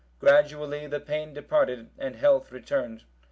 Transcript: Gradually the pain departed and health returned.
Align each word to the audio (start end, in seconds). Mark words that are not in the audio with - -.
Gradually 0.19 0.87
the 0.87 0.99
pain 0.99 1.31
departed 1.31 1.91
and 1.99 2.15
health 2.15 2.51
returned. 2.51 3.03